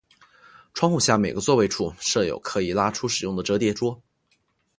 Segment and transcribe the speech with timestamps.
[0.73, 4.01] 窗户下每个座位处设有可以拉出使用的折叠桌。